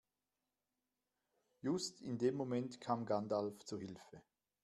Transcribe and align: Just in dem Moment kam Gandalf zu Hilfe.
Just 1.63 2.01
in 2.01 2.17
dem 2.17 2.33
Moment 2.33 2.81
kam 2.81 3.05
Gandalf 3.05 3.63
zu 3.65 3.77
Hilfe. 3.77 4.23